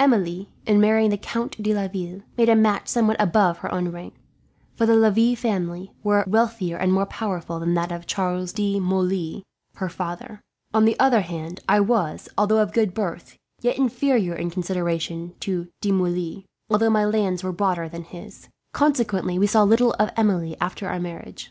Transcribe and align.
"Emilie, 0.00 0.48
in 0.64 0.80
marrying 0.80 1.10
the 1.10 1.18
Count 1.18 1.62
de 1.62 1.74
Laville, 1.74 2.22
made 2.38 2.48
a 2.48 2.56
match 2.56 2.88
somewhat 2.88 3.20
above 3.20 3.58
her 3.58 3.70
own 3.70 3.90
rank; 3.90 4.14
for 4.74 4.86
the 4.86 4.96
Lavilles 4.96 5.92
were 6.02 6.22
a 6.22 6.24
wealthier 6.26 6.78
and 6.78 6.90
more 6.90 7.04
powerful 7.04 7.56
family 7.56 7.66
than 7.66 7.74
that 7.74 7.92
of 7.92 8.06
Charles 8.06 8.54
de 8.54 8.80
Moulins, 8.80 9.42
her 9.74 9.90
father. 9.90 10.40
On 10.72 10.86
the 10.86 10.98
other 10.98 11.20
hand, 11.20 11.60
I 11.68 11.80
was, 11.80 12.30
although 12.38 12.62
of 12.62 12.72
good 12.72 12.94
birth, 12.94 13.36
yet 13.60 13.76
inferior 13.76 14.34
in 14.34 14.48
consideration 14.48 15.34
to 15.40 15.68
De 15.82 15.92
Moulins, 15.92 16.44
although 16.70 16.88
my 16.88 17.04
lands 17.04 17.44
were 17.44 17.52
broader 17.52 17.86
than 17.86 18.04
his. 18.04 18.48
Consequently 18.72 19.38
we 19.38 19.46
saw 19.46 19.64
little 19.64 19.92
of 19.98 20.08
Emilie, 20.16 20.56
after 20.62 20.88
our 20.88 20.98
marriage. 20.98 21.42